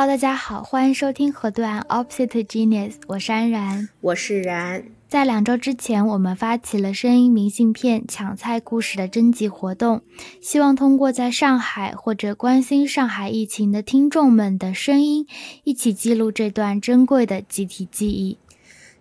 [0.00, 4.84] Hello，大家好，欢迎收听河段 Opposite Genius，我是安然，我是然。
[5.08, 10.02] 在两周之前，我们发起了声音明信片抢菜故事的征集活动，
[10.40, 15.26] 希望通过在上海或者关心上海疫情的听众们的声音，
[15.64, 18.38] 一起记录这段珍贵的集体记忆。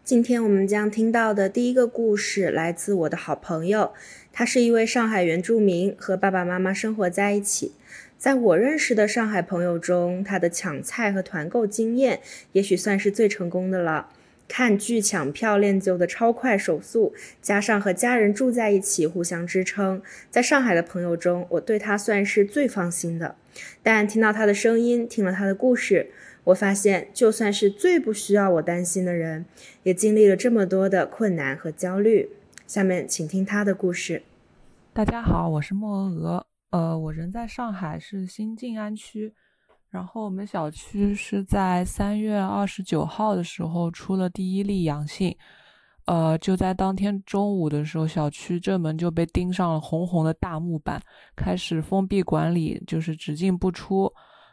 [0.03, 3.91] 今天我们将听到的第一个故事来自我的好朋友，
[4.34, 7.73] 他是一位上海原住民，和爸爸妈妈生活在一起。
[8.17, 12.20] 在我认识的上海朋友中，他的抢菜和团购经验
[12.53, 14.09] 也许算是最成功的了。
[14.48, 23.35] 看剧抢票练就的超快手速，加上和家人住在一起互相支撑，在上海的朋友中，我对他算是最放心的。
[23.84, 26.09] 但听到他的声音，听了他的故事，
[26.45, 29.45] 我发现，就算是最不需要我担心的人，
[29.84, 32.30] 也经历了这么多的困难和焦虑。
[32.66, 34.23] 下面请听他的故事。
[34.94, 36.47] 大家好，我是莫鹅鹅。
[36.69, 39.33] 呃，我人在上海，是新静安区。
[39.89, 45.35] 然后我们小区是在三月二十九号的时候出了第一例阳性。
[46.05, 51.01] 呃，就在当天中午的时候，小区正门就被钉上了红红的大木板，
[51.35, 54.11] 开始封闭管理，就是只进不出。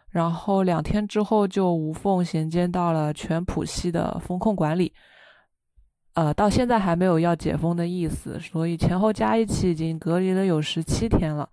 [0.09, 4.93] 然后两天之后就无缝衔接到了全浦西的风控管理。
[6.15, 11.49] 呃，到现在还没有要解封的意思，所以前后加一起已经隔离了有十七天了。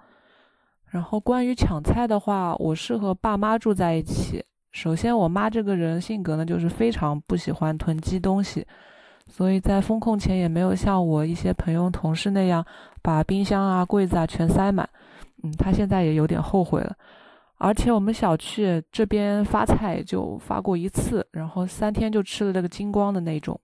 [0.91, 4.43] 然后关于抢菜的话，我是和爸妈住在一起。
[4.73, 8.67] 首先，我妈这个人性格呢，就是非常不喜欢囤积东西，
[9.25, 12.65] 所以在封控前也没有像我一些朋友同事那样
[13.01, 14.87] 把冰箱啊、柜子啊全塞满。
[15.43, 16.93] 嗯，她现在也有点后悔了。
[17.57, 23.57] 而且我们小区这边发菜就发过一次，然后三天就吃了这个精光的那种。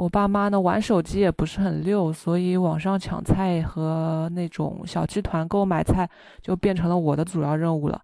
[0.00, 6.08] 我爸妈呢玩手机也不是很溜，所以网上抢菜和那种小区团购买菜
[6.40, 8.00] 就变成了我的主要任务了。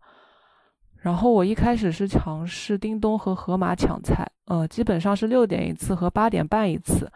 [0.97, 7.11] 然后我一开始是尝试叮咚和盒马抢菜，呃，基本上是六点一次和八点半一次，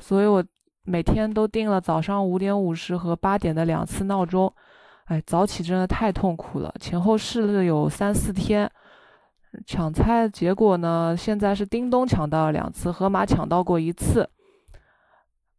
[0.00, 0.42] 所以我
[0.82, 4.52] 每天都定了早上五点五十和八点的两次闹钟。
[5.04, 8.68] 哎，早起真的太痛苦了，前后试了有三四天。
[9.64, 11.16] 抢菜结果呢？
[11.16, 14.28] 现在是叮咚抢到了两次，盒马抢到过一次，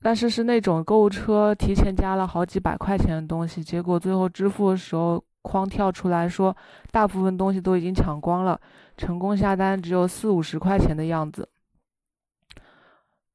[0.01, 6.55] 但是是那种购物车提前加了好几百块钱的东西，结果最后支付的时候框跳出来说
[6.91, 8.59] 大部分东西都已经抢光了，
[8.97, 11.47] 成功下单只有四五十块钱的样子。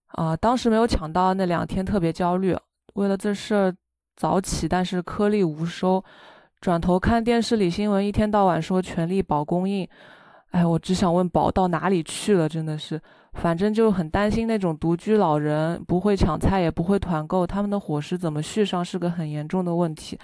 [0.08, 2.54] 啊，当时没有抢到那两天特别焦虑，
[2.94, 3.74] 为了这事儿
[4.14, 6.04] 早起，但是颗粒无收。
[6.60, 9.88] 转头看电视里新闻，一天到晚说全力保供应。
[10.52, 12.46] 哎，我只想问宝到哪里去了？
[12.48, 13.00] 真的是，
[13.32, 20.18] 反正就很担心那种独居老人不会抢菜也不会团购，他们的伙食怎么续上是个很严重的问题。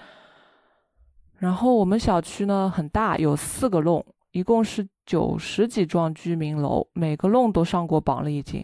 [1.38, 8.62] 然后我们小区呢很大，有四个弄，一共是九十几幢居民楼，每个弄都上过榜了已经。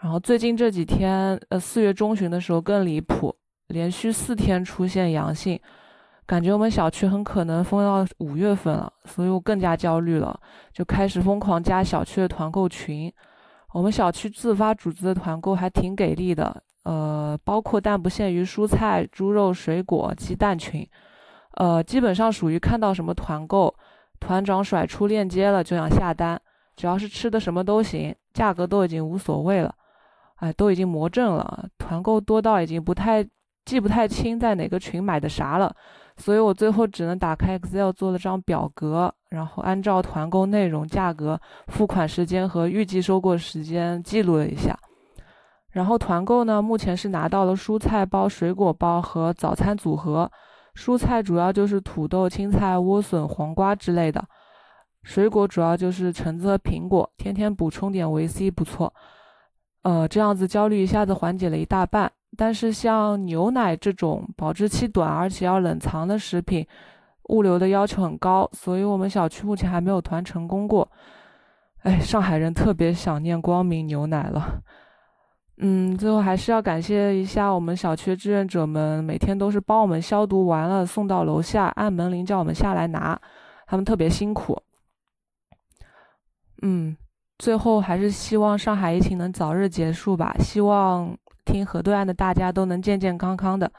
[0.00, 3.32] 然后最近这几天，呃，四月中旬的时候更离谱，
[3.68, 5.60] 连续四天出现阳性。
[6.30, 10.38] 感觉我们小区很可能封到五月份了，所以我更加焦虑了，
[10.72, 13.12] 就开始疯狂加小区的团购群。
[13.72, 20.88] 我们小区自发组织的团购还挺给力的，呃，包括但不限于蔬菜、猪肉、水果、鸡蛋群，
[21.56, 23.74] 呃，基本上属于看到什么团购，
[24.20, 26.40] 团长甩出链接了就想下单，
[26.76, 29.74] 只要是吃的什么都行，价格都已经无所谓了，
[30.36, 33.26] 哎，都已经魔怔了，团购多到已经不太
[33.64, 35.74] 记不太清在哪个群买的啥了。
[36.20, 44.78] 所以我最后只能打开 Excel 做了张表格，然后按照团购内容、价格、付款时间和预计收货时间记录了一下。
[45.70, 50.30] 然后团购呢，目前是拿到了蔬菜包、水果包和早餐组合。
[50.74, 54.20] 蔬菜主要就是土豆、青菜、莴笋、黄瓜之类的；
[55.02, 58.92] 水果主要就是橙子和苹果，天天补充点维 C 不错。
[59.82, 62.12] 呃，这样子焦虑一下子缓解了一大半。
[62.40, 66.66] 但是像牛奶这种保质期短而且要冷藏的食品，
[67.24, 70.90] 物流的要求很高，所以我们小区目前还没有团成功过。
[71.82, 74.58] 哎，上海人特别想念光明牛奶了。
[75.58, 83.20] 嗯，最后还是要感谢一下我们小区志愿者们，每天都是帮我们消毒完了送到楼下，按门铃叫我们下来拿，
[83.66, 84.58] 他们特别辛苦。
[86.62, 86.96] 嗯，
[87.38, 91.14] 最后还是希望上海疫情能早日结束吧，希望。
[91.44, 93.72] 听河对岸的大家都能健健康康的。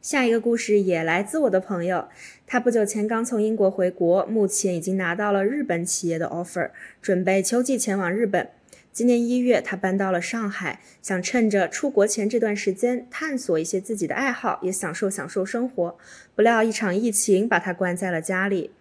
[0.00, 2.08] 下一个故事也来自我的朋友，
[2.46, 6.70] 他不久前刚从英国回国，目前已经拿到了日本企业的 offer，
[7.02, 8.48] 准备秋季前往日本。
[8.92, 15.96] 今年一月，他搬到了上海，想趁着出国前这段时间探索一些自己的爱好，也享受享受生活。
[16.34, 18.72] 不料一场疫情把他关在了家里。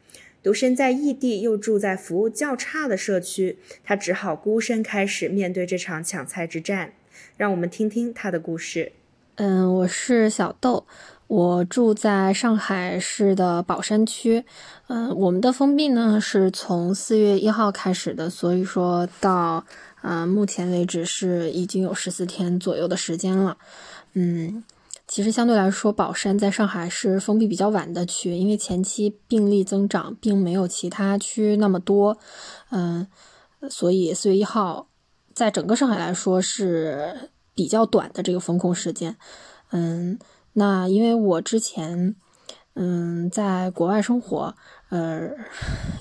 [0.42, 6.94] 独身在异地又住在服务较差的社区，他只好孤身开始面对这场抢菜之战。
[7.40, 8.92] 让我们听听他的故事。
[9.36, 10.86] 嗯，我是小豆，
[11.28, 14.44] 我住在上海市的宝山区。
[14.88, 19.64] 嗯，我们的封闭呢是从四月一号开始的，所以说到
[20.02, 23.58] 啊目前为止是已经有十四天左右的时间了。
[24.16, 24.62] 嗯，
[25.08, 32.18] 其实相对来说，宝山在上海是封闭比较晚的区，因为前期病例增长并没有其他区那么多。
[32.72, 33.08] 嗯，
[33.70, 34.89] 所以四月一号
[35.40, 37.30] 在整个上海来说是。
[37.56, 39.18] 比较短的这个风控时间，
[39.72, 40.18] 嗯，
[40.54, 42.16] 那因为我之前，
[42.76, 44.56] 嗯，在国外生活，
[44.88, 45.30] 呃，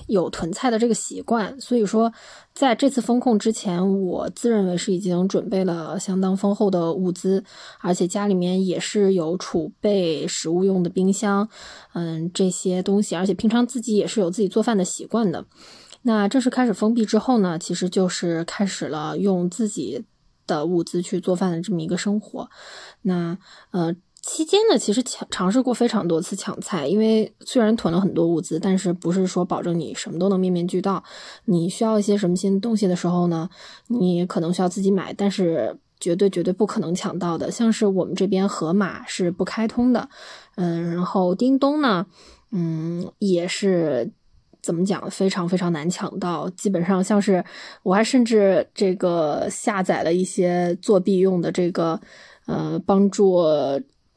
[0.07, 2.13] 有囤菜的这个习惯，所以说
[2.53, 7.43] 在这次风控之前，我自认为是已经准备了相当丰厚的物资，
[7.81, 11.49] 而且家里面也是有储备食物用的冰箱，
[11.91, 15.43] 嗯，这些东西，而且平常自己也是有自己做饭的习惯的。
[16.01, 20.05] 那正式开始封闭之后呢，其实就是开始了用自己。
[20.47, 22.49] 的物资去做饭的这么一个生活，
[23.03, 23.37] 那
[23.69, 31.03] 呃期间呢，其实抢尝试过非常多次抢菜，因为虽然囤了很多物资，但是不是说保证你什么都能面面俱到。
[31.45, 33.47] 你需要一些什么新东西的时候呢，
[33.89, 37.51] 你可能需要自己买，但是绝对绝对不可能抢到的。
[37.51, 40.09] 像是我们这边盒马是不开通的，
[40.55, 42.07] 嗯，然后叮咚呢，
[42.49, 44.11] 嗯，也是。
[44.61, 45.09] 怎么讲？
[45.09, 47.43] 非常非常难抢到，基本上像是
[47.83, 51.99] 我还甚至这个下载了一些作弊用的这个
[52.45, 53.39] 呃，帮助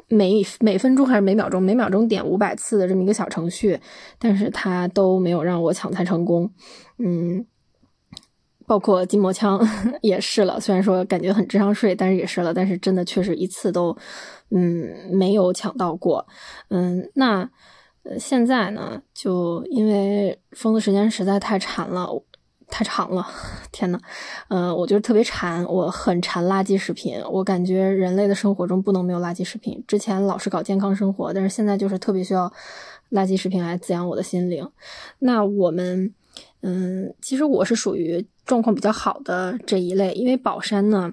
[0.08, 3.80] 每每分钟还是每秒钟每秒钟点五百次的这么一个小程序，
[4.18, 6.50] 但是它都没有让我抢菜成功。
[6.98, 7.46] 嗯，
[8.66, 9.60] 包括筋膜枪
[10.02, 13.96] 也试了，虽然说感觉很智商税，但是也试了，但是真的确实一次都
[14.50, 16.26] 嗯没有抢到过。
[16.68, 17.48] 嗯，那。
[18.18, 22.08] 现在呢，就因为封的时间实在太长了，
[22.68, 23.26] 太长了，
[23.70, 24.00] 天呐，
[24.48, 29.82] 嗯，我就是特别馋，我很馋垃圾食品，我感觉人类的生活中不能没有垃圾食品。
[29.86, 32.52] 之前老是搞健康生活，但是现在就是特别需要
[33.10, 34.68] 垃圾食品来滋养我的心灵。
[35.20, 36.12] 那我们，
[36.62, 41.12] 嗯，其实我是属于状况比较好的这一类，因为宝山呢。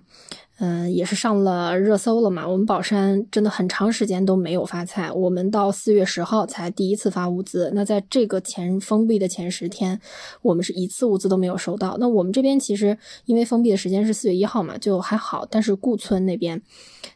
[0.61, 2.45] 嗯，也是上了热搜了嘛。
[2.45, 7.71] 我们宝山真的很长时间都没有发菜，我们到四月十号才第一次发物资。
[7.73, 9.97] 那在这个前封闭的前十天，
[10.41, 11.95] 我们是一次物资都没有收到。
[11.97, 15.47] 那我们这边其实因为封闭的时间是四月一号嘛，就还好。
[15.49, 16.61] 但是顾村那边，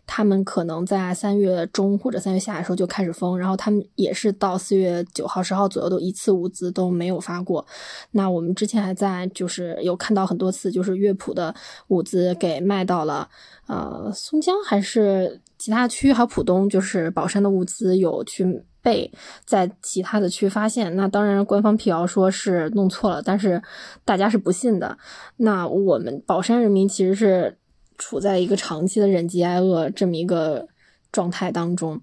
[0.07, 7.68] 他们可能在三月中或者三月下的时候就开始封，然后他们也是到四月九号、十号左右都一次物资都没有发过。
[8.12, 11.56] 那我们之前还在就是有看到很多次，就是乐谱的
[11.88, 13.30] 物资给卖到了。
[13.68, 19.10] 呃，松江还是其他区，还有浦东，就是宝山的物资有去被
[19.46, 20.94] 在其他的区发现。
[20.98, 23.64] 那当然，官方辟谣说是弄错了，但是
[24.04, 24.98] 大家是不信的。
[25.38, 27.58] 那我们宝山人民其实是
[27.98, 30.68] 处在一个长期的忍饥挨饿这么一个
[31.13, 32.01] 状态当中。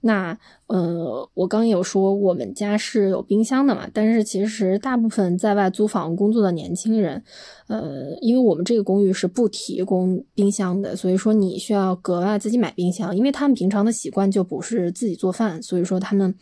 [0.00, 7.22] 那，呃，我刚有说我们家是有冰箱的嘛，但是其实大部分在外租房工作的年轻人，
[7.68, 16.34] 呃，因为我们这个公寓是不提供冰箱的，所以说你需要格外自己买冰箱，因为他们平常的习惯就不是自己做饭，所以说他们，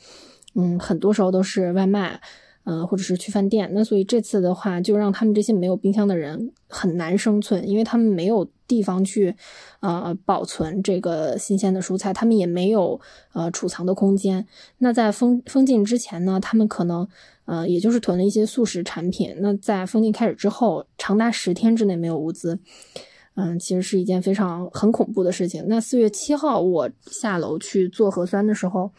[0.54, 2.20] 嗯，很多时候都是外卖。
[2.66, 9.37] 嗯，或者是去饭店，那所以这次的话，就让他们这些没有冰箱的人很难生存，因为他们没有地方去，
[9.80, 12.99] 呃，保存这个新鲜的蔬菜，他们也没有
[13.35, 14.47] 呃储藏的空间。
[14.78, 17.06] 那在封封禁之前呢，他们可能
[17.44, 19.35] 呃也就是囤了一些速食产品。
[19.40, 22.59] 那在封禁开始之后，长达十天之内没有物资，
[23.35, 25.66] 嗯，其实是一件非常很恐怖的事情。
[25.68, 28.90] 那四月七号我下楼去做核酸的时候。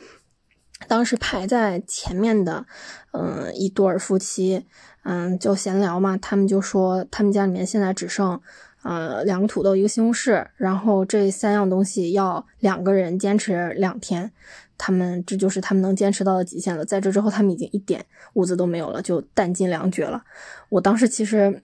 [0.87, 2.65] 当时排在前面的，
[3.11, 4.65] 嗯，一对儿夫妻，
[5.03, 8.39] 嗯，就闲聊嘛，他们就说他们家里面现在只剩，
[8.83, 14.31] 呃，两个土豆，一个西红柿，然后这三样东西要两个人坚持两天，
[14.77, 16.83] 他们这就是他们能坚持到的极限了。
[16.83, 20.23] 在这之后，他们已经一点物资都没有了，就弹尽粮绝了。
[20.69, 21.63] 我当时其实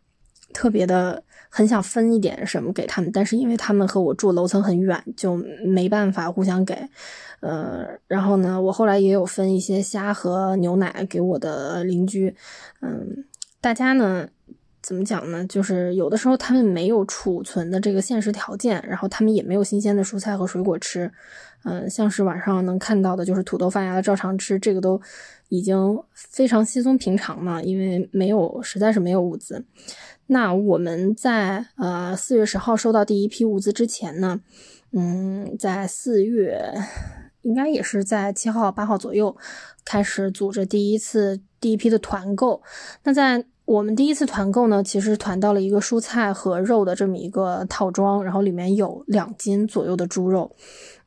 [0.53, 1.23] 特别的。
[1.53, 6.73] 很想分一点什么给他们，但是因为他们和我住楼层很远，就没办法互相给。
[7.41, 12.33] 呃，然后呢，我后来也有分一些虾和牛奶给我的邻居。
[12.79, 13.25] 嗯，
[13.59, 14.29] 大家呢，
[14.81, 15.45] 怎么讲呢？
[15.47, 21.11] 就是有的时候他们没有储存的这个现实条件，然后他们也没有新鲜的蔬菜和水果吃。
[21.63, 24.99] 嗯，像是晚上能看到的，就是土豆发芽了照常吃，这个都
[25.51, 29.65] 已经非常稀松平常了，因为没有，实在是没有物资。
[30.27, 34.39] 那我们在呃四月十号收到第一批物资之前呢，
[34.93, 36.73] 嗯，在四月
[37.41, 39.35] 应该也是在七号八号左右
[39.83, 42.63] 开始组织第一次第一批的团购。
[43.03, 50.53] 那在我们第一次团购呢，其实团到了一个蔬菜和肉的这么一个套装，然后里面有两斤左右的猪肉。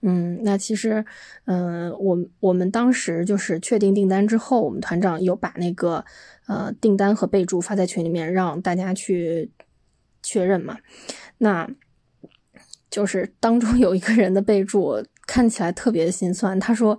[0.01, 1.05] 嗯，那其实，
[1.45, 6.03] 嗯，我我们当时就是确定订单之后，我们团长有把那个
[6.47, 9.51] 呃订单和备注发在群里面，让大家去
[10.23, 10.79] 确认嘛。
[11.37, 11.69] 那
[12.91, 16.99] 就是当中有一个人的备注看起来特别心酸，他说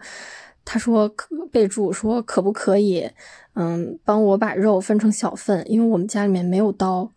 [0.65, 3.10] 他说可备注说可不可以
[3.53, 7.12] 嗯帮我把肉分成小份，因为我们家里面没有刀。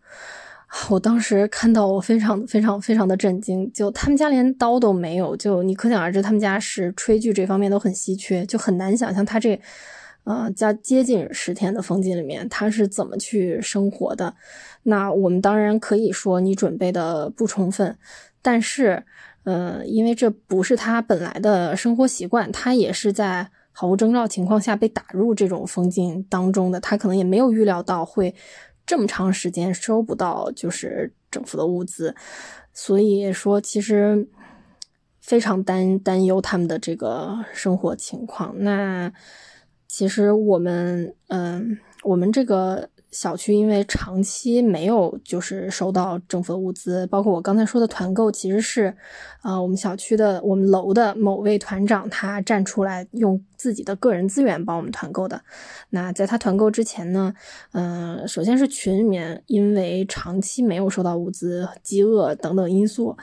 [0.89, 3.73] 我当时看到，我非常非常非常的震惊。
[3.73, 9.59] 就他们家连刀都没有，就你可想而知，他们家是炊具这方面都很稀缺，就很难想象他这，
[10.25, 14.35] 呃，加接近十天的封禁里面，他是怎么去生活的。
[14.83, 17.97] 那我们当然可以说你准备的不充分，
[18.43, 19.03] 但是，
[19.43, 28.35] 呃，因为这不是他本来的生活习惯，他也是在毫无征兆情况下被打入这种封禁当中的，他可能也没有预料到会。
[28.85, 32.15] 这么长时间收不到就是政府的物资，
[32.73, 34.27] 所以说其实
[35.21, 38.53] 非常担担忧他们的这个生活情况。
[38.59, 39.11] 那
[39.87, 42.89] 其实我们嗯，我们这个。
[43.11, 48.95] 小区因为长期没有就是收到政府的物资，包括我刚才说的团购，其实是，
[49.43, 55.41] 呃，我们小区的我们楼的某位团长他站出来用自己的个人资源帮我们团购的。
[55.89, 57.33] 那在他团购之前呢，
[57.71, 63.17] 嗯，首先是群里面因为长期没有收到物资、饥饿等等因素，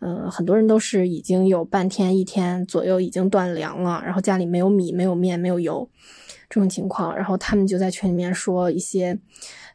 [0.00, 5.88] 嗯，很多人都是已经有半天、一天左右已经断粮了，然后家里没有米、没有面、没有油。
[6.52, 9.18] 这种情况，然后他们就在群里面说一些，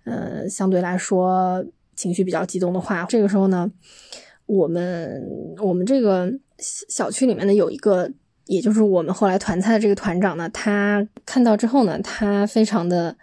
[0.03, 1.65] 呃，相对来说
[1.95, 3.03] 情绪比较激动的话。
[3.09, 3.71] 这个时候呢，
[4.45, 6.31] 我们我们这个
[6.87, 8.11] 小区里面呢有一个，
[8.45, 13.17] 也就是我们后来团菜的这个团长呢，他看到之后呢，他非常的，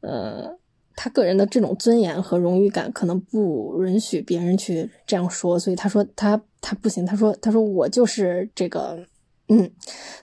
[0.00, 0.58] 呃，
[0.96, 9.04] 他个人的这种尊严和荣誉感可能不允许别人去这样说，所以他说他他不行，他说他说我就是这个。
[9.48, 9.70] 嗯，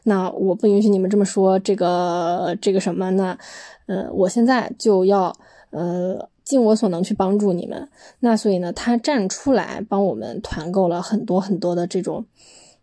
[0.03, 3.37] 那我不允许你们这么说，这个这个什么呢？
[3.85, 5.35] 呃，我现在就要
[5.69, 7.87] 呃尽我所能去帮助你们。
[8.21, 12.25] 那所以呢，他站出来帮我们团购了很多很多的这种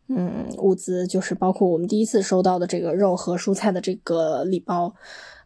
[0.07, 4.95] 嗯物资，就是包括我们第一次收到的这个肉和蔬菜的这个礼包，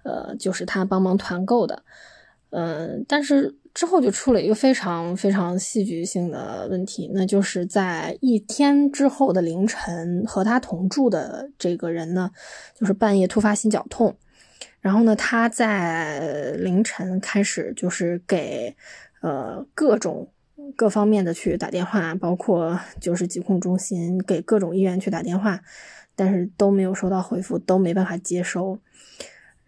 [0.02, 1.82] 呃，就是他帮忙团购的。
[2.52, 3.56] 嗯，但是。
[3.74, 12.30] 之后就出了一个非常非常戏剧性的问题，那就是在一天之后的凌晨，和他同住的这个人呢，
[12.78, 14.14] 就是半夜突发心绞痛，
[14.82, 18.76] 然后呢，他在凌晨开始就是给
[19.22, 20.28] 呃各种
[20.76, 25.58] 各方面的去打电话，包括就是疾控中心给各种医院去打电话，
[26.14, 28.78] 但是都没有收到回复，都没办法接收。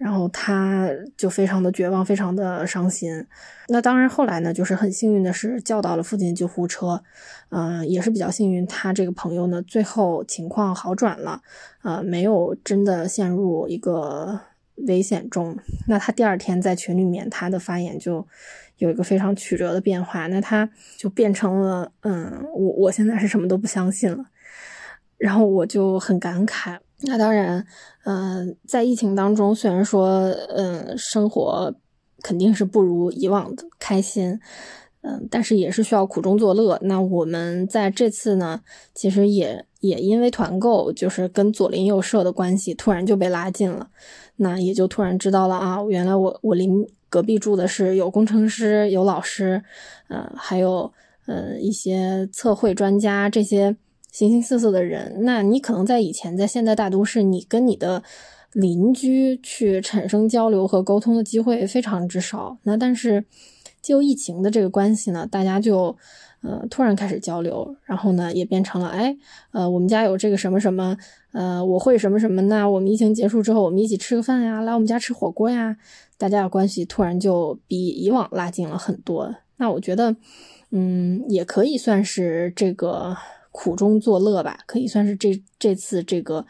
[0.05, 3.27] 然后他就非常的绝望，非常的伤心。
[3.69, 7.03] 那当然，后来呢，就是很幸运的是叫到了附近救护车，
[7.49, 8.67] 嗯，也是比较幸运。
[8.67, 11.41] 他这个朋友呢，最后情况好转了，
[11.83, 14.39] 呃，没有真的陷入一个
[14.87, 15.57] 危险中。
[15.89, 18.29] 那他第二天在群里面，他的发言就
[18.77, 20.27] 有一个非常曲折的变化。
[20.27, 20.69] 那他
[20.99, 24.27] 就变成了，嗯，我我现在是什么都不相信了。
[25.17, 26.77] 然后我就很感慨。
[27.07, 27.67] 那当然，
[28.05, 31.75] 嗯，在疫情当中，虽然说，嗯，生活
[32.23, 34.41] 肯定是不如以往的开心，
[35.03, 36.79] 嗯，但是也是需要苦中作乐。
[36.83, 38.63] 那我们在这次呢，
[38.95, 43.91] 其实也也因为团购，就是跟左邻右舍的关系突然就被拉近了，
[44.37, 49.63] 那也就突然知道了啊，原来我我邻隔壁住的是有工程师、有老师，
[50.09, 50.91] 呃，还有
[51.27, 53.77] 呃一些测绘专家这些。
[54.15, 58.01] 形形色色的人，那你可能在以前在现在大都市，你跟你的
[58.53, 62.57] 邻居去产生交流和沟通的机会非常之少。
[62.63, 63.25] 那但是
[63.83, 65.97] 就疫情的这个关系呢，大家就
[66.43, 69.17] 呃突然开始交流，然后呢也变成了哎
[69.51, 70.97] 呃我们家有这个什么什么
[71.33, 75.77] 呃我会什么什么，那我们疫情结束之后我们一起吃个饭呀，来我们家吃火锅呀，
[76.17, 79.35] 大家的关系突然就比以往拉近了很多。
[79.57, 80.15] 那我觉得
[80.71, 83.17] 嗯也可以算是这个。
[83.57, 86.45] 苦中作乐吧，可以算是这这次这个，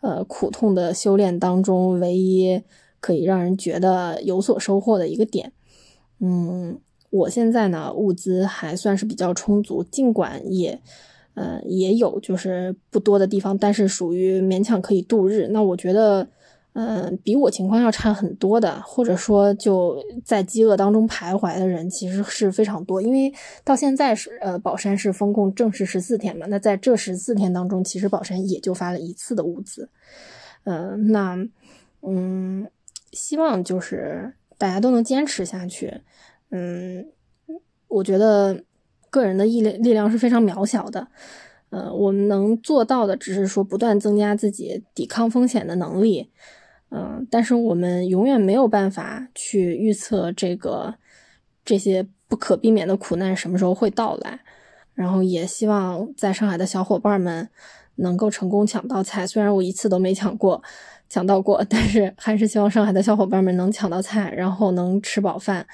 [0.00, 2.62] 呃，苦痛的修炼当中唯一
[2.98, 5.52] 可以让人觉得有所收获的一个点。
[6.18, 10.80] 嗯，我现在呢物资还算是比较充足，尽管也，
[11.34, 15.48] 嗯，也有就是不多的地方，但是属于勉强可以度日。
[15.50, 16.26] 那我觉得，
[16.78, 23.00] 嗯，比我情况要差很多的，或者说就在饥饿当中徘徊的人，其实是非常多。
[23.00, 23.32] 因为
[23.64, 29.88] 到现在是呃，宝山是封控正式十四天嘛，那在这十四天当中，其实宝山也就发了一次的物资。
[30.64, 31.38] 嗯，那
[32.02, 32.68] 嗯，
[33.10, 36.02] 希望就是大家都能坚持下去。
[36.50, 37.06] 嗯，
[37.88, 38.62] 我觉得
[39.08, 41.08] 个人的力力量是非常渺小的。
[41.70, 46.30] 呃，我们能做到的只是说不断增加自己抵抗风险的能力。
[46.90, 50.94] 嗯，但是我们永远没有办法去预测这个
[51.64, 54.40] 这些不可避免的苦难什么时候会到来。
[54.94, 57.46] 然后也希望在上海的小伙伴们
[57.96, 60.62] 能够成功抢到菜，虽然我一次都没抢过，
[61.06, 65.66] 抢到过，但是还是希望上海的小伙伴们能抢到菜，然后能吃饱饭，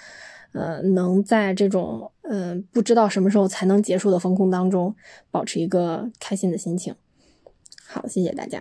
[0.50, 4.92] 呃，能在这种嗯不知道什么时候才能结束的风控当中
[5.30, 6.92] 保持一个开心的心情。
[7.86, 8.60] 好，谢谢大家。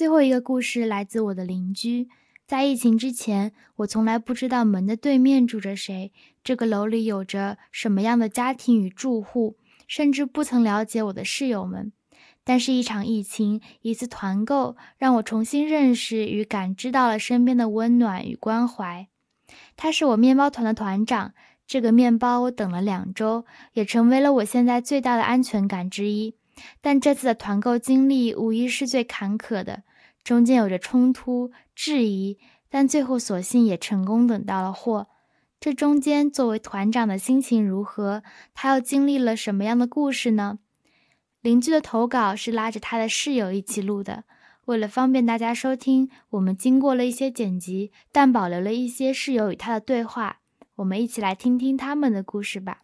[0.00, 2.08] 最后一个故事来自我的邻居。
[2.46, 6.10] 在疫情之前，我从来不知道门的对面住着谁，
[6.42, 11.92] 这个楼里有着什么样的家庭与住户，甚至不曾了解我的室友们。
[12.42, 19.06] 但是，一场疫情，一次团购，让我重新认识与感知到了身边的温暖与关怀。
[19.76, 21.34] 他是我面包团的团长，
[21.66, 26.36] 这个面包我等了两周，也成为了我现在最大的安全感之一。
[26.80, 29.82] 但这次的团购经历无疑是最坎坷的，
[30.22, 35.08] 中间有着冲突、质疑，但最后索性也成功等到了货。
[35.58, 38.22] 这中间，作为团长的心情如何？
[38.54, 40.58] 他又经历了什么样的故事呢？
[41.42, 44.24] 邻居的投稿是拉着他的室友一起录的，
[44.66, 50.40] 为了方便大家收听，我们经过了一些剪辑，但保留了一些室友与他的对话。
[50.76, 52.82] 我们一起来听听他们的故事吧。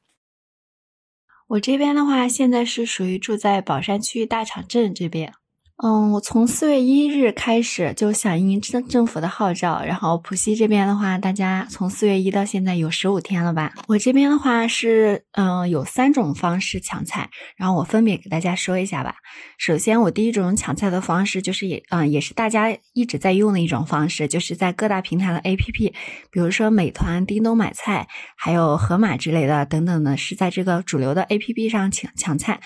[1.48, 5.32] 我这边的话，现在是属于住在宝山区大场镇这边。
[5.84, 13.74] 嗯，我从四月一日开始就响应政政府的号召，然后浦西这边的话，大家从四月一到现在有十五天了吧？
[13.86, 19.16] 我这边的话是，嗯，有三种方式抢菜，然后我分别给大家说一下吧。
[19.58, 25.92] 首先，我第一种抢菜的方式就是也，嗯，也是大家一直在用的一种方式，就是在各大平台的 APP，
[26.30, 32.60] 比如说美团、叮咚买菜，还有盒马之类的等等的，是在这个主流的 APP 上抢抢菜。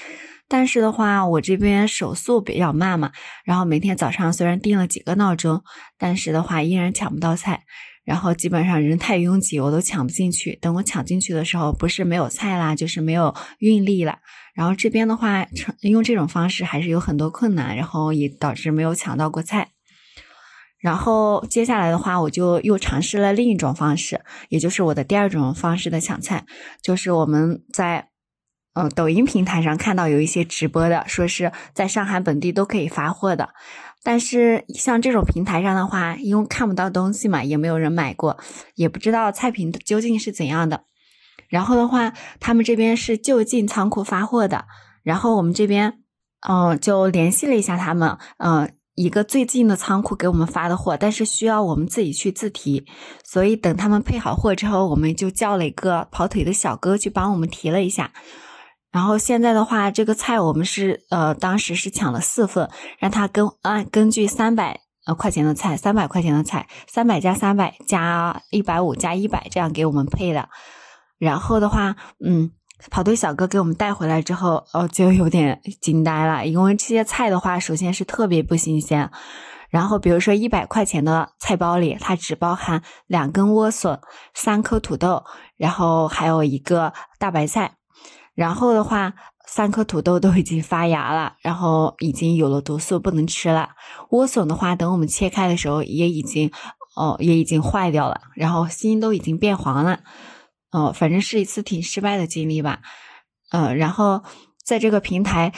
[0.51, 3.13] 但是的话，我这边手速比较慢嘛，
[3.45, 5.63] 然后每天早上虽然定了几个闹钟，
[5.97, 7.63] 但是的话依然抢不到菜，
[8.05, 10.59] 然后基本上人太拥挤，我都抢不进去。
[10.61, 14.19] 等我抢进去的时候，不是没有菜啦，就是没有运力了。
[14.53, 15.47] 然后这边的话，
[15.83, 19.69] 用这种方式还是有很多困难，然后也导致没有抢到过菜。
[20.81, 26.45] 然后接下来的话，我就又尝试了另一种方式，也就是我的第二种方式的抢菜，
[26.83, 28.10] 就是我们在。
[28.75, 33.51] 嗯，抖音平台上看到有一些直播的，说是在上海本地都可以发货的，
[34.05, 38.39] 但是像这种平台上的话，因为看不到东西嘛，也没有人买过，
[38.77, 40.85] 也不知道菜品究竟是怎样的。
[41.49, 44.67] 然后的话，他们这边是就近仓库发货的，
[45.03, 45.99] 然后我们这边，
[46.49, 52.87] 嗯，就联系了一下他们，嗯，一个最近的仓库给我们发的货，但是需要我们自己去自提，
[53.25, 58.13] 所以等他们配好货之后，我们就叫了一个跑腿的小哥去帮我们提了一下。
[58.93, 70.49] 然后现在的话，这个菜我们是呃，当时是抢了四份，让他根按根据三百呃块钱的菜，三百块钱的菜，三百加三百加一百五加一百这样给我们配的。
[71.19, 72.51] 然后的话，嗯，
[72.91, 79.11] 跑队小哥给我们带回来之后，哦，就有点惊呆了，因为这些菜的话，首先是特别不新鲜。
[79.69, 84.01] 然后比如说一百块钱的菜包里，它只包含两根莴笋、
[84.35, 85.23] 三颗土豆，
[85.57, 87.77] 然后还有一个大白菜。
[88.41, 89.13] 然后的话，
[89.47, 93.69] 三颗土豆都已经发芽了，然后已经有了毒素，不能吃了。
[94.09, 96.51] 莴笋的话，等我们切开的时候，也已经
[96.97, 100.01] 哦，也已经坏掉了，然后心都已经变黄了。
[100.71, 102.81] 哦，反正是一次挺失败的经历吧。
[103.51, 104.23] 嗯，然后
[104.65, 105.53] 在这个平台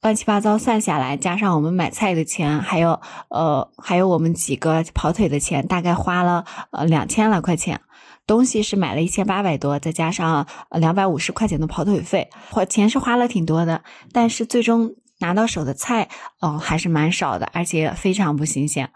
[0.00, 3.00] 乱七八糟算下来，加上我们买菜的钱，还有
[3.30, 7.80] 呃，还有我们几个跑腿的钱，大概花了呃两千来块钱。
[8.30, 13.82] 东西是买了一千八百多，再加上两百五十块钱的跑腿费，花钱是花了挺多的。
[14.12, 18.92] 但是最终拿到手的菜，哦，还是蛮少的，而且非常不新鲜。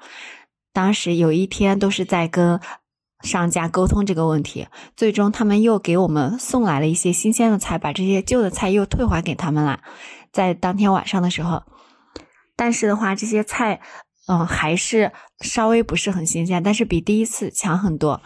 [0.73, 2.61] 当时有一天都是在跟
[3.25, 9.81] 商家沟通这个问题，最终他们又给我们送来了一些新鲜的菜，把这些旧的菜又退还给他们了。
[10.31, 11.65] 在当天晚上的时候，
[12.55, 13.81] 但是的话，这些菜。
[14.27, 18.23] 嗯，还是稍微不是很新鲜，但是比第一次强很多。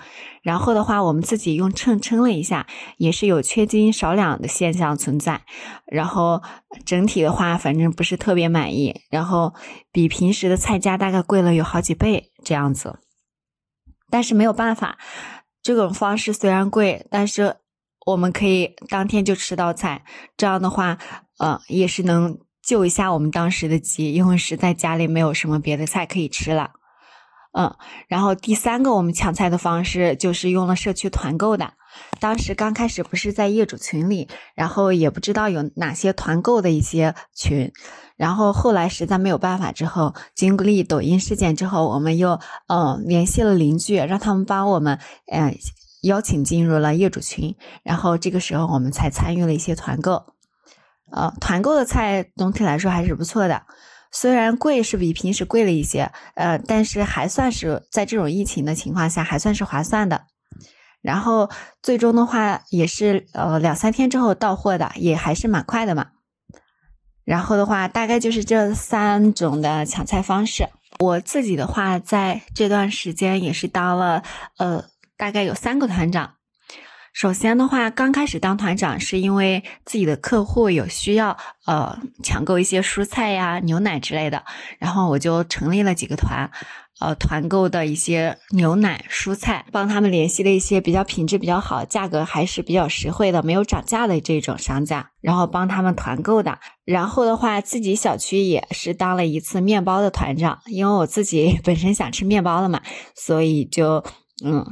[0.48, 5.42] 然后的话，我们自己用秤称了一下，也是有缺斤少两的现象存在。
[5.84, 6.42] 然后
[6.86, 9.02] 整体的话，反正不是特别满意。
[9.10, 9.52] 然后
[9.92, 12.98] 比平时的菜价大概贵了有好几倍这样子。
[14.08, 14.96] 但是没有办法，
[15.62, 17.56] 这种方式虽然贵，但是
[18.06, 20.02] 我们可以当天就吃到菜。
[20.34, 20.96] 这样的话，
[21.38, 22.38] 呃，也是能。
[22.60, 26.72] 救一下我们当时的急，因为实在家里没有什么别的菜可以吃了。
[27.52, 27.74] 嗯，
[28.08, 31.72] 然后第三个我们抢菜的方式就是用了社区团购的。
[32.20, 37.72] 当时刚开始不是在业主群里，然后也不知道有哪些团购的一些群，
[38.16, 45.00] 然后后来实在没有办法之后，经历抖音事件之后，我们又嗯联系了邻居，让他们帮我们
[45.32, 45.56] 嗯
[46.02, 50.34] 邀请进入了业主群，然后这个时候我们才参与了一些团购。
[51.10, 53.62] 呃，团购的菜总体来说还是不错的，
[54.10, 60.26] 虽然贵是比平时贵了一些，呃，但是还算是在这种疫情的情况下还算是划算的。
[61.00, 61.48] 然后
[61.82, 66.08] 最终的话也是呃两三天之后到货的，也还是蛮快的嘛。
[67.24, 70.68] 然后的话大概就是这三种的抢菜方式。
[70.98, 74.24] 我自己的话在这段时间也是当了
[74.56, 74.84] 呃
[75.16, 76.34] 大概有三个团长。
[77.18, 84.44] 首先的话，刚开始当团长是因为自己的客户有需要，呃，抢购一些蔬菜呀、牛奶之类的，
[84.78, 86.48] 然后我就成立了几个团，
[87.00, 96.60] 呃，团购的一些牛奶、蔬菜，帮他们联系了一些比较品质比较好、价格还是比较实惠的、没有涨价的这种商家，然后帮他们团购的。
[96.84, 102.80] 然后的话，自己小区也是当了一次面包的团长，因为我自己 本身想吃面包了嘛，
[103.16, 104.04] 所以就
[104.44, 104.64] 嗯。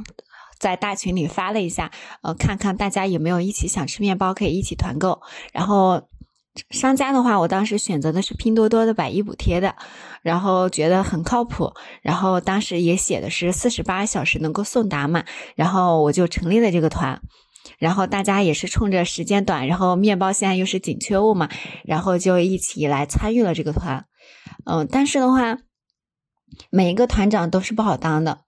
[0.59, 1.91] 在大群里发了一下，
[2.21, 5.21] 呃，看看大家有没有一起想吃面包，可以一起团购。
[5.53, 6.09] 然后
[6.71, 9.75] 商家的话，我当时选择的是拼多多的百亿补贴的，
[10.23, 11.73] 然后觉得很靠谱。
[12.01, 15.23] 然后当时也写的是四十八小时能够送达嘛，
[15.55, 17.21] 然后我就成立了这个团。
[17.77, 21.49] 然后大家也是冲着时间短，然后面包现在又是紧缺物嘛，
[21.83, 24.05] 然后就一起来参与了这个团。
[24.65, 25.57] 嗯，但是的话，
[26.71, 28.46] 每一个团长都是不好当的。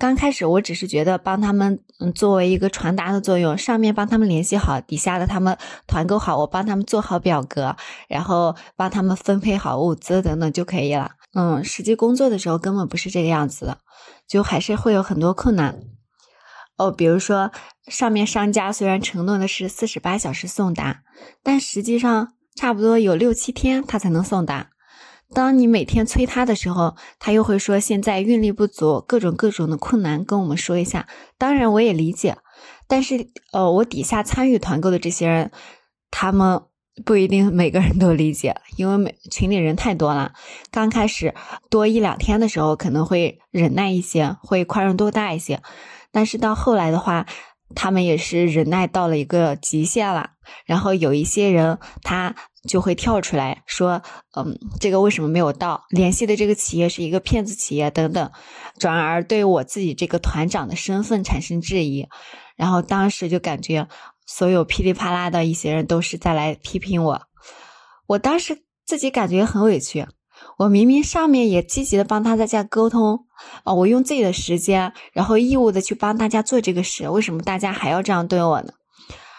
[0.00, 7.76] 刚开始我只是觉得帮他们，嗯，作为一个传达的作用，上面帮他们联系好，底下的他们团购好，我帮他们做好表格，
[8.08, 11.10] 然后帮他们分配好物资等等就可以了。
[11.34, 13.76] 嗯，实际工作的时候根本不是这个样子的，
[14.26, 15.78] 就还是会有很多困难。
[16.78, 17.52] 哦，比如说
[17.88, 21.02] 上面商家虽然承诺的是四十八小时送达，
[21.42, 24.70] 但实际上差不多有六七天他才能送达。
[25.32, 31.06] 当你每天催他的时候，他又会说现在运力不足，各种各种的困难跟我们说一下。
[31.38, 32.36] 当然我也理解，
[32.88, 35.52] 但是呃，我底下参与团购的这些人，
[36.10, 36.62] 他们
[37.04, 40.32] 不一定每个人都理解，因为每群里人太多了。
[40.72, 41.34] 刚开始
[41.68, 45.62] 多一两天的时候，可能会忍耐一些，会宽容度大一些，
[46.10, 47.26] 但是到后来的话，
[47.74, 50.30] 他们也是忍耐到了一个极限了。
[50.64, 52.34] 然后有一些人他。
[52.68, 54.02] 就会跳出来说，
[54.36, 55.86] 嗯，这个为什么没有到？
[55.88, 58.30] 联系的这个企业是一个骗子企业等等，
[58.78, 62.06] 转而对我自己这个团长的身份产生质疑。
[62.56, 63.88] 然后当时就感觉
[64.26, 67.22] 所有噼里啪啦的一些人都是在来批评我。
[68.08, 70.06] 我当时自己感觉很委屈，
[70.58, 73.26] 我明明上面也积极的帮大家沟通，
[73.64, 78.72] 啊，我用自己的时间，然后义务的去帮大家做这个事，为什么大家还要这样对我呢？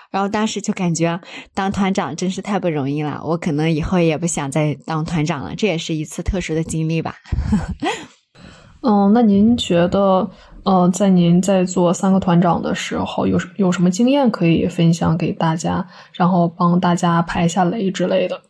[0.09, 1.21] 然后当时就感觉
[1.53, 5.55] 当团长真是太不容易了，我可能以后也不想再当团长了。
[5.55, 7.15] 这也是一次特殊的经历吧。
[8.83, 10.29] 嗯，那您觉得，
[10.63, 18.41] 呃，在您在做三个团长的时候，有有什么经验可以分享给大家，然后帮大家排一下雷之类的？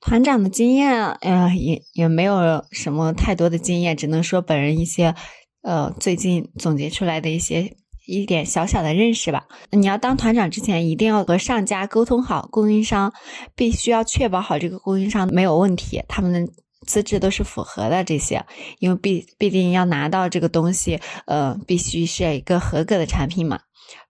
[0.00, 5.14] 团长的经验，呃，也也没有什么太多的经验，只能说本人一些，
[5.62, 7.76] 呃，最近总结出来的一些。
[8.06, 9.44] 一点小小的认识吧。
[9.70, 13.12] 你要当团长之前，一定要和上家沟通好，供应商
[13.54, 16.52] 必须要确保好这个供应商没有问题，他们的
[16.84, 18.02] 资质都是符合的。
[18.02, 18.44] 这些，
[18.80, 23.60] 因为必必定要拿到这个东西，呃，必须是一个合格的产品嘛。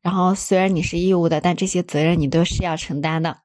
[0.01, 3.41] 然后虽然你是义务的，但这些责任你都是要承担的。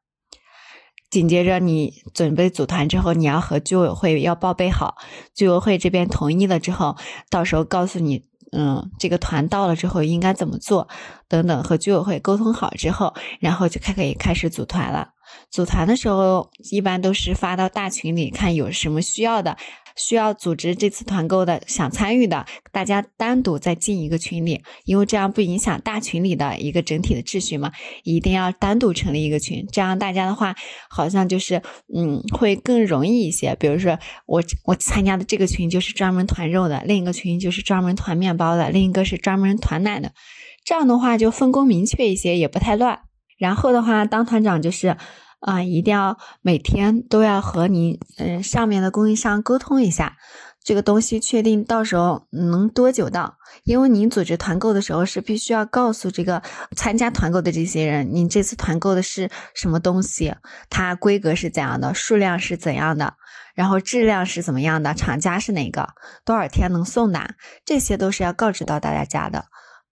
[1.16, 4.96] 紧接着你准备组团之后，你要和居委会要报备好，
[5.34, 6.98] 居委会这边同意了之后，
[7.30, 8.26] 到时候告诉你。
[8.52, 10.90] 嗯，这个团到了之后应该怎么做？
[11.30, 15.10] 等等，和居委会沟通好之后，然后就开可以开始组团了。
[15.50, 19.58] 组团的时候一般都是发到大群里，看有什么需要的。
[19.98, 27.72] 需要组织这次团购的，想参与的，大家单独再进一个群里，因为这样不影响大群里的一个整体的秩序嘛。
[28.04, 30.54] 一定要单独成立一个群，这样大家的话，
[30.90, 31.62] 好像就是
[31.96, 33.56] 嗯，会更容易一些。
[33.56, 40.12] 比如说，我我参加的这个群就是专门团肉的，另一个群就是专门团面包的，另一个是专门团奶的。
[40.66, 43.00] 这样的话就分工明确一些，也不太乱。
[43.38, 44.98] 然后的话，当团长就是。
[45.42, 50.18] 啊，一定要每天都要和你嗯上面的供应商沟通一下，
[50.64, 53.36] 这个东西确定到时候能多久到？
[53.64, 56.42] 因为您组织团购的时候是必须要告诉这个
[56.76, 60.34] 参加团购的这些人，您这次团购的是什么东西，
[60.72, 63.14] 它规格是怎样的，数量是怎样的，
[63.54, 65.90] 然后质量是怎么样的，厂家是哪个，
[66.24, 69.46] 多少天能送达，这些都是要告知到大家家的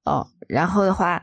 [0.03, 0.29] 哦。
[0.47, 1.21] 然后的话。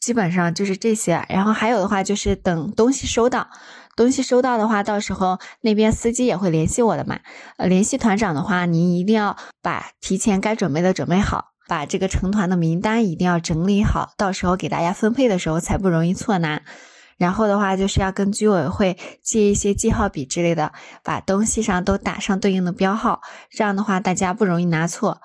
[0.00, 3.48] 基本上就是这些，然后还有的话就是等东西收到，
[3.96, 7.18] 东西收到的话，到时候那边司机也会联系我的嘛。
[7.56, 16.62] 呃，联系团长的话，您一定要把提前该准备的准备好，把这个成团的名单一定要整理好，到时候给大家分配的时候才不容易错拿。
[17.16, 25.20] 然后的话就是要跟居委会借一些记号笔之类的，把东西上都打上对应的标号，这样的话大家不容易拿错。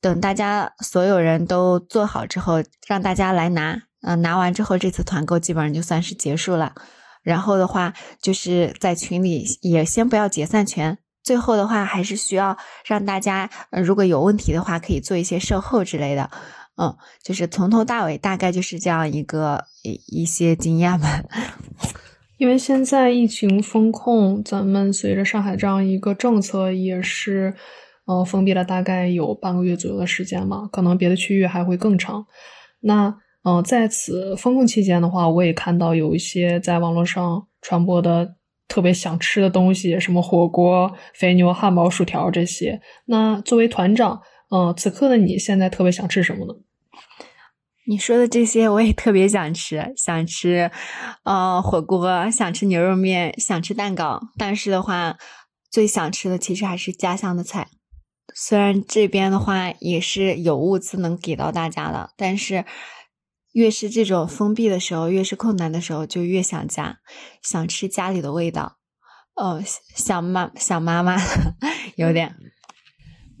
[0.00, 3.82] 等大家所有人都做好之后，让大家来拿。
[4.02, 6.74] 嗯，拿完之后，这次团购基本上就算是结束了。
[7.22, 10.96] 然后的话，就是在群里也先不要解散群。
[11.22, 16.30] 最后的话，还是需要让大家，如果有问题的话，可以做一些售后之类的。
[16.76, 21.22] 嗯，就是从头到尾大概就是这样一个一一些经验吧。
[22.38, 27.54] 因为现在疫情风控，咱们随着上海这样一个政策，也是
[28.06, 32.24] 呃封闭了大概有半个月左右的时间嘛，可能别的区域还会更长。
[32.80, 38.34] 那嗯，在此封控期间的话，我也看到有一些在网络上传播的
[38.68, 42.82] 特别想吃的东西，什么火锅、肥牛、汉堡、薯条这些。
[43.06, 46.54] 那作为团长，嗯，此刻的你现在特别想吃什么呢？
[47.86, 50.70] 你说的这些我也特别想吃，想吃，
[51.24, 54.20] 呃，火锅，想吃牛肉面，想吃蛋糕。
[54.36, 55.16] 但是的话，
[55.70, 57.68] 最想吃的其实还是家乡的菜。
[58.34, 62.66] 虽然这边的话也是有物资能给到大家的，但是。
[63.52, 66.98] 越是这种封闭的时候，越是困难的时候，就越想家，
[67.42, 68.76] 想吃家里的味道，
[69.34, 69.62] 哦，
[69.94, 71.16] 想妈想妈妈，
[71.96, 72.36] 有点。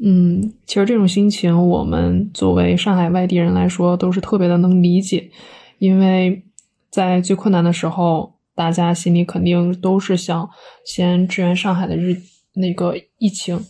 [0.02, 5.30] 嗯，其实这种心情，我们作为上海外地人来说，都是特别的能理解，
[5.78, 6.42] 因为
[6.90, 10.48] 在最困难的时候，大家心里肯定都是想
[10.86, 12.16] 先支援上海的日
[12.54, 13.64] 那个疫情。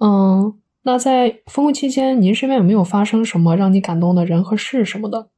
[0.00, 5.30] 嗯，那在封控期间，您身边有没有发生什么让你感动的人和事什么的？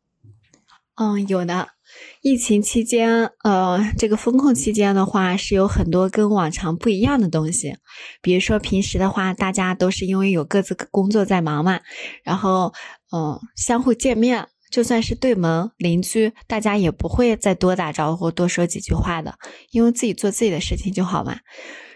[1.03, 1.69] 嗯，有的。
[2.21, 7.77] 疫情期间，呃，这个风控期间的话，是有很多跟往常不一样的东西。
[8.23, 11.81] 比如说平时的话，大家都是因为有各自工作在忙嘛，
[12.23, 12.73] 然后，
[13.13, 19.35] 嗯，相互见面，就算是对门邻居，大家也不会再多打招呼、多说几句话的，
[19.73, 21.37] 因为自己做自己的事情就好嘛。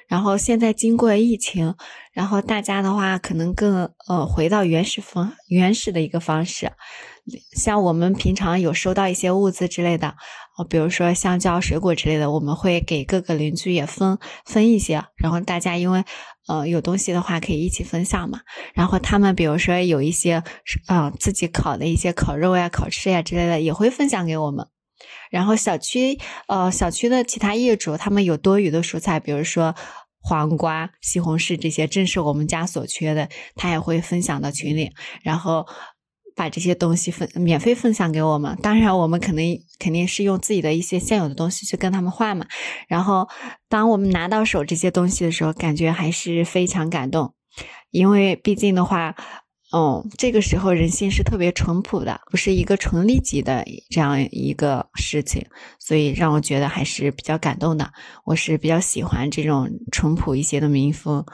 [0.09, 1.75] 然后现在经过疫情，
[2.13, 6.73] 然后大家的话可能更呃回到原始方原始的一个方式。
[7.53, 10.15] 像我们平常有收到一些物资之类的，
[10.57, 16.05] 哦，比如说香蕉、水果之类的，我们会给各个邻居也分分一些，然后大家因为
[16.47, 18.41] 呃有东西的话可以一起分享嘛。
[18.75, 20.45] 然后他们比如说有一些
[20.87, 24.69] 啊自己烤的一些烤肉呀、烤翅呀之类的，也会分享给我们。
[25.31, 29.75] 然后小区呃小区的其他业主，他们有多余的蔬菜，比如说
[30.21, 34.93] 黄瓜、西红柿这些，正是我们家所缺的，他也会分享到群里，
[35.25, 35.67] 然后。
[36.37, 42.47] 把这些东西分免费分享给我们，当然我们肯定肯定是用自己的一些现有的东西去跟他们换嘛。
[42.87, 43.27] 然后
[43.69, 47.35] 当我们拿到手这些东西的时候，感觉还是非常感动，
[47.91, 49.17] 因为毕竟的话，
[49.73, 55.47] 嗯，这个时候人性是特别淳朴的，不是一个纯利己的这样一个事情，
[55.79, 57.91] 所以让我觉得还是比较感动的。
[58.27, 61.25] 我是比较喜欢这种淳朴一些的民风。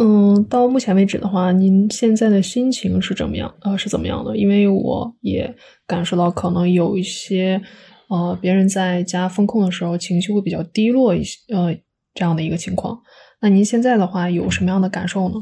[0.00, 3.52] 嗯，到目前为止的话，您现在的心情是怎么样？
[3.62, 4.36] 呃，是怎么样的？
[4.36, 5.52] 因为我也
[5.88, 7.60] 感受到，可能有一些，
[8.08, 11.74] 呃，别人在家风控的时候，情绪会比较低落一些，呃，
[12.14, 13.00] 这样的一个情况。
[13.40, 15.34] 那您现在的话，有什么样的感受呢？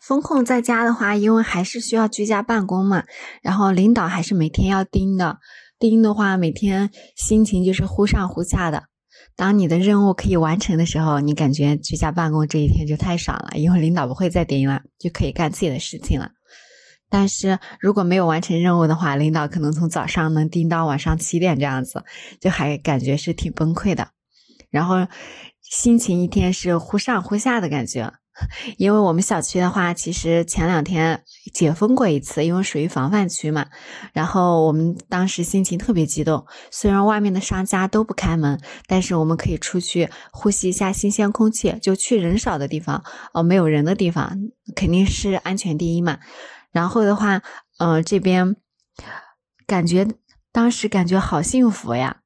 [0.00, 3.04] 风控在家的话，因为还是需要居家办公嘛，
[3.42, 5.38] 然后领导还是每天要盯的，
[5.78, 8.84] 盯的话，每天心情就是忽上忽下的。
[9.36, 16.30] 当你的任务可以完成的时候，你感觉居家办公这一天就太爽了，因为领导不会再盯了，就可以干自己的事情了。
[17.08, 22.04] 但是如果没有完成任务的话，领导可能从早上能盯到晚上七点这样子，
[22.40, 24.08] 就还感觉是挺崩溃的。
[24.70, 25.08] 然后
[25.60, 28.12] 心情一天是忽上忽下的感觉。
[28.76, 31.22] 因为我们小区的话，其实前两天
[31.52, 33.66] 解封过一次，因为属于防范区嘛。
[34.12, 44.36] 然后我们当时心情特别激动，虽然外面的商家都不开门，但是我们可以出去呼吸一下新鲜空气，就去人少的地方，哦，没有人的地方，
[44.74, 46.18] 肯定是安全第一嘛。
[46.72, 47.42] 然后的话，
[47.78, 48.56] 嗯，这边
[49.66, 50.06] 感觉
[50.52, 52.18] 当时感觉好幸福呀。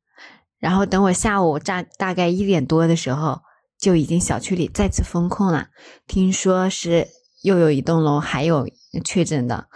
[0.59, 3.44] 然后等我下午大大概一点多的时候。
[3.85, 5.69] 就已经小区里再次封控了，
[6.07, 7.09] 听说是
[7.43, 8.67] 又有一栋楼还有
[9.05, 9.67] 确诊的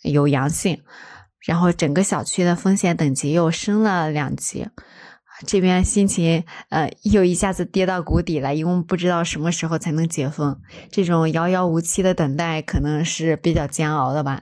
[0.00, 0.80] 有阳性，
[1.44, 4.66] 然后整个小区的风险等级又升了两级，
[5.46, 10.58] 这边心情呃又一下子跌到谷底了，因为不知道什么时候才能解封，
[10.90, 14.40] 这种遥遥无期的等待可能是比较煎熬的吧。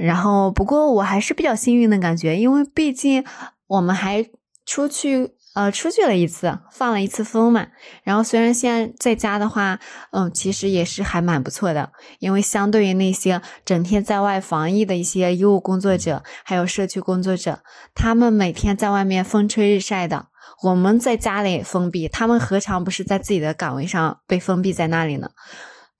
[0.00, 3.24] 然后不过我还是比较幸运的感觉，因为毕竟
[3.68, 4.28] 我们还
[4.66, 5.36] 出去。
[5.54, 7.68] 呃，出去了一次，放了一次风嘛。
[8.02, 9.78] 然后虽然现在在家的话，
[10.10, 17.60] 嗯，其实也是还蛮不错的，因为相对于那些整天在外防疫的一些医务工作者，还有社区工作者，
[17.94, 20.26] 他们每天在外面风吹日晒的，
[20.64, 25.30] 我们在家里封闭，他们何尝不是在自己的岗位上被封闭在那里呢？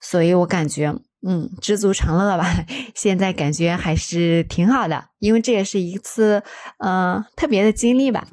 [0.01, 0.93] 所以我感觉，
[1.25, 2.65] 嗯，知足常乐吧。
[2.93, 6.43] 现在感觉还是挺好的，因为这也是一次，
[6.79, 8.27] 嗯，特别的经历吧。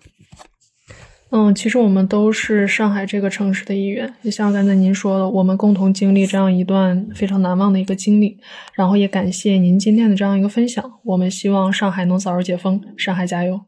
[1.35, 8.39] 嗯，其实我们都是上海这个城市的一员，也像刚才您说的，我们共同经历这样一段非常难忘的一个经历。
[8.75, 11.01] 然后也感谢您今天的这样一个分享。
[11.05, 13.63] 我们希望上海能早日解封，上海加油，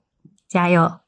[0.47, 1.01] 加油！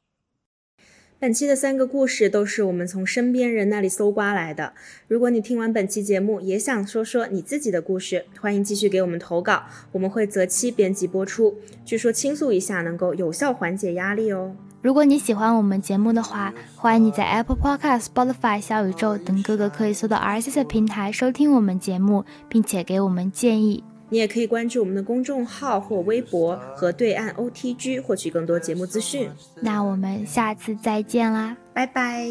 [1.18, 4.72] 本期的三个故事都是我们从身边人那里搜刮来的。
[5.08, 11.56] 如果你听完本期节目也想说说你自己的故事，欢迎继续给我们投稿，我们会择期编辑播出。
[11.84, 14.56] 据说倾诉一下能够有效缓解压力哦。
[14.86, 23.82] 如果你喜欢我们节目的话，欢迎你在 Apple Podcast、Spotify、小宇宙等各个可以搜到 RSS 的平台收听我们节目，并且给我们建议。
[24.10, 29.28] 你也可以关注我们的公众号或微博和对岸 OTG 获取更多节目资讯。
[29.60, 32.28] 那我们下次再见啦，拜拜。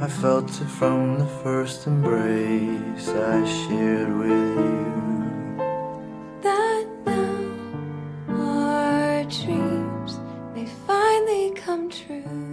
[0.00, 4.92] I felt it from the first embrace I shared with you.
[9.32, 10.18] dreams
[10.54, 12.51] may finally come true.